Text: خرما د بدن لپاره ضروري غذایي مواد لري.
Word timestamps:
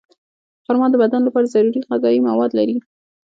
خرما 0.65 0.87
د 0.91 0.95
بدن 1.03 1.21
لپاره 1.27 1.51
ضروري 1.53 1.79
غذایي 1.89 2.19
مواد 2.27 2.51
لري. 2.59 2.75